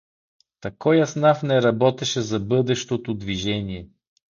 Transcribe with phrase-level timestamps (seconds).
[0.63, 3.89] Та кой еснаф не работеше за бъдещото движение?